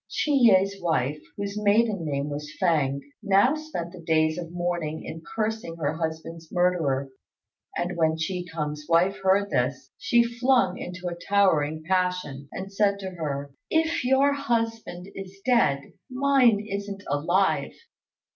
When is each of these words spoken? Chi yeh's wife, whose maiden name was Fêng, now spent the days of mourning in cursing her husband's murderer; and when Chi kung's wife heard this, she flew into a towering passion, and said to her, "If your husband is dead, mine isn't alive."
Chi 0.09 0.31
yeh's 0.31 0.81
wife, 0.81 1.21
whose 1.37 1.61
maiden 1.61 1.99
name 2.05 2.27
was 2.27 2.51
Fêng, 2.59 3.01
now 3.21 3.53
spent 3.53 3.91
the 3.91 4.01
days 4.01 4.39
of 4.39 4.51
mourning 4.51 5.03
in 5.03 5.21
cursing 5.35 5.75
her 5.75 5.93
husband's 5.97 6.51
murderer; 6.51 7.09
and 7.77 7.95
when 7.95 8.17
Chi 8.17 8.43
kung's 8.51 8.87
wife 8.89 9.19
heard 9.21 9.51
this, 9.51 9.91
she 9.99 10.23
flew 10.23 10.73
into 10.75 11.07
a 11.07 11.13
towering 11.29 11.83
passion, 11.87 12.49
and 12.51 12.73
said 12.73 12.97
to 12.97 13.11
her, 13.11 13.53
"If 13.69 14.03
your 14.03 14.33
husband 14.33 15.07
is 15.13 15.39
dead, 15.45 15.93
mine 16.09 16.65
isn't 16.67 17.03
alive." 17.07 17.73